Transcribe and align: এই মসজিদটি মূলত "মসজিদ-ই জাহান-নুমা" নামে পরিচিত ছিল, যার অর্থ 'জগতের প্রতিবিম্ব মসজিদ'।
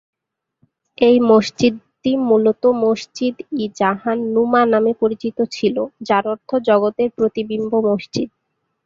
এই 0.97 1.17
মসজিদটি 1.29 2.11
মূলত 2.29 2.63
"মসজিদ-ই 2.83 3.39
জাহান-নুমা" 3.79 4.61
নামে 4.71 4.93
পরিচিত 5.01 5.37
ছিল, 5.55 5.75
যার 6.07 6.23
অর্থ 6.27 6.49
'জগতের 6.59 7.09
প্রতিবিম্ব 7.17 7.71
মসজিদ'। 7.89 8.33